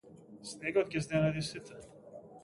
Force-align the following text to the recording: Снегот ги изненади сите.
Снегот 0.51 0.87
ги 0.93 0.97
изненади 1.01 1.43
сите. 1.49 1.79